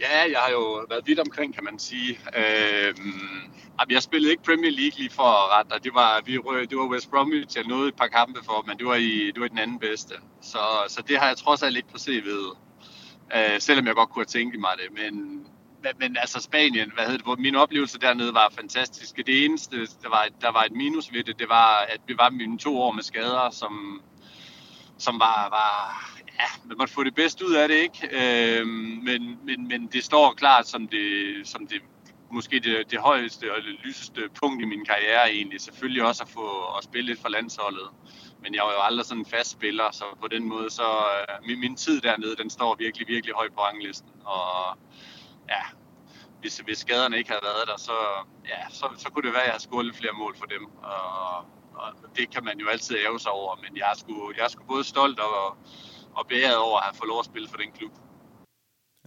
[0.00, 2.18] Ja, jeg har jo været vidt omkring, kan man sige.
[2.36, 2.94] Øh,
[3.90, 6.32] jeg spillede ikke Premier League lige for at rette, det var, vi,
[6.70, 9.40] det var West Bromwich, jeg nåede et par kampe for, men det var i, det
[9.40, 10.14] var i den anden bedste.
[10.42, 12.65] Så, så det har jeg trods alt ikke på CV'et.
[13.34, 14.92] Øh, selvom jeg godt kunne have tænkt mig det.
[14.92, 15.46] Men,
[15.82, 19.16] men, men altså Spanien, hvad hedder det, min oplevelse dernede var fantastisk.
[19.16, 22.30] Det eneste, der var, der var et minus ved det, det var, at vi var
[22.30, 24.02] mine to år med skader, som,
[24.98, 25.70] som var, var
[26.40, 28.08] ja, man måtte få det bedste ud af det, ikke?
[28.12, 28.66] Øh,
[29.08, 31.08] men, men, men det står klart som det,
[31.44, 31.82] som det
[32.30, 35.60] måske det, det højeste og det lyseste punkt i min karriere egentlig.
[35.60, 37.88] Selvfølgelig også at få at spille lidt for landsholdet
[38.46, 41.46] men jeg var jo aldrig sådan en fast spiller, så på den måde, så øh,
[41.46, 44.10] min, min tid dernede, den står virkelig, virkelig højt på ranglisten.
[44.24, 44.78] Og
[45.48, 45.62] ja,
[46.40, 47.98] hvis, hvis skaderne ikke havde været der, så,
[48.48, 50.64] ja, så, så kunne det være, at jeg havde scoret lidt flere mål for dem.
[50.82, 51.36] Og,
[51.74, 54.48] og det kan man jo altid æve sig over, men jeg er sgu, jeg er
[54.48, 55.56] sgu både stolt og,
[56.14, 57.92] og beæret over at have fået lov at spille for den klub.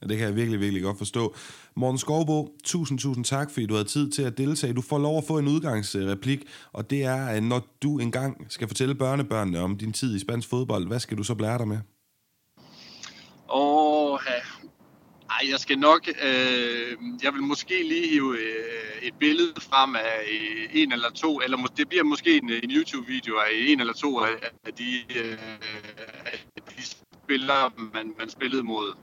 [0.02, 1.36] Det kan jeg virkelig, virkelig godt forstå.
[1.76, 4.74] Morten Skovbo, tusind, tusind tak, fordi du havde tid til at deltage.
[4.74, 6.40] Du får lov at få en udgangsreplik,
[6.74, 10.50] og det er, at når du engang skal fortælle børnebørnene om din tid i spansk
[10.50, 11.78] fodbold, hvad skal du så blære dig med?
[13.54, 14.20] Åh,
[15.30, 20.20] ej, jeg skal nok, øh, jeg vil måske lige hive øh, et billede frem af
[20.32, 24.20] øh, en eller to, eller det bliver måske en, en YouTube-video af en eller to
[24.20, 24.36] af,
[24.66, 25.38] af de, øh,
[26.26, 28.94] af de spillere, man, man spillede mod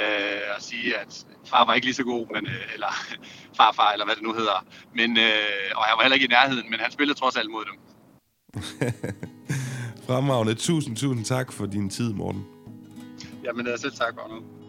[0.00, 2.92] øh, og sige, at far var ikke lige så god, men, øh, eller
[3.58, 4.66] farfar, eller hvad det nu hedder.
[4.94, 7.64] Men, øh, og jeg var heller ikke i nærheden, men han spillede trods alt mod
[7.64, 7.76] dem.
[10.06, 10.54] Fremragende.
[10.54, 12.46] Tusind, tusind tak for din tid, Morten.
[13.44, 14.61] Jamen, selv tak, Arnold.